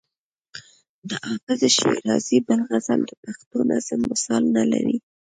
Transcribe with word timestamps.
د 1.09 1.11
حافظ 1.25 1.61
شیرازي 1.77 2.37
بل 2.47 2.59
غزل 2.69 3.01
د 3.09 3.11
پښتو 3.23 3.57
نظم 3.69 3.99
مثال 4.11 4.43
نه 4.55 4.63
لري. 4.71 4.97